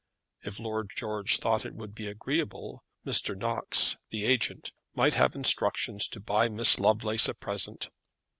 If 0.41 0.59
Lord 0.59 0.89
George 0.95 1.37
thought 1.37 1.63
it 1.63 1.75
would 1.75 1.93
be 1.93 2.07
agreeable, 2.07 2.83
Mr. 3.05 3.37
Knox, 3.37 3.97
the 4.09 4.25
agent, 4.25 4.71
might 4.95 5.13
have 5.13 5.35
instructions 5.35 6.07
to 6.07 6.19
buy 6.19 6.49
Miss 6.49 6.79
Lovelace 6.79 7.27
a 7.27 7.35
present. 7.35 7.89